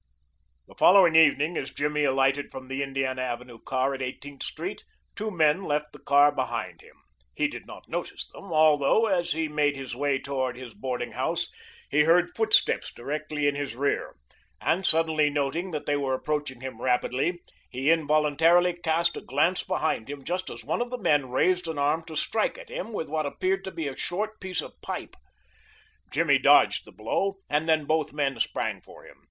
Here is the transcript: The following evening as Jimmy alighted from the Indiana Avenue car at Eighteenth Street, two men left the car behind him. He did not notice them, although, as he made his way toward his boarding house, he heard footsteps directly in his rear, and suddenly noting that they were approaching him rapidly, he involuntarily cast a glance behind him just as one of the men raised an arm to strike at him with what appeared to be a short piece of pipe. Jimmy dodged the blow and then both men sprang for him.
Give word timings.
The 0.67 0.73
following 0.73 1.15
evening 1.15 1.57
as 1.57 1.69
Jimmy 1.69 2.05
alighted 2.05 2.49
from 2.49 2.69
the 2.69 2.81
Indiana 2.81 3.21
Avenue 3.21 3.59
car 3.59 3.93
at 3.93 4.01
Eighteenth 4.01 4.41
Street, 4.41 4.83
two 5.15 5.29
men 5.29 5.63
left 5.63 5.93
the 5.93 5.99
car 5.99 6.31
behind 6.31 6.81
him. 6.81 6.95
He 7.35 7.47
did 7.47 7.67
not 7.67 7.87
notice 7.87 8.27
them, 8.31 8.45
although, 8.51 9.05
as 9.05 9.33
he 9.33 9.47
made 9.47 9.75
his 9.75 9.95
way 9.95 10.17
toward 10.17 10.57
his 10.57 10.73
boarding 10.73 11.11
house, 11.11 11.51
he 11.87 11.99
heard 12.05 12.35
footsteps 12.35 12.91
directly 12.91 13.47
in 13.47 13.53
his 13.53 13.75
rear, 13.75 14.15
and 14.59 14.83
suddenly 14.87 15.29
noting 15.29 15.69
that 15.69 15.85
they 15.85 15.95
were 15.95 16.15
approaching 16.15 16.61
him 16.61 16.81
rapidly, 16.81 17.39
he 17.69 17.91
involuntarily 17.91 18.73
cast 18.73 19.15
a 19.15 19.21
glance 19.21 19.63
behind 19.63 20.09
him 20.09 20.23
just 20.23 20.49
as 20.49 20.65
one 20.65 20.81
of 20.81 20.89
the 20.89 20.97
men 20.97 21.29
raised 21.29 21.67
an 21.67 21.77
arm 21.77 22.03
to 22.05 22.15
strike 22.15 22.57
at 22.57 22.69
him 22.69 22.91
with 22.91 23.07
what 23.07 23.27
appeared 23.27 23.63
to 23.63 23.69
be 23.71 23.87
a 23.87 23.95
short 23.95 24.39
piece 24.39 24.63
of 24.63 24.81
pipe. 24.81 25.15
Jimmy 26.11 26.39
dodged 26.39 26.85
the 26.85 26.91
blow 26.91 27.35
and 27.47 27.69
then 27.69 27.85
both 27.85 28.13
men 28.13 28.39
sprang 28.39 28.81
for 28.81 29.05
him. 29.05 29.17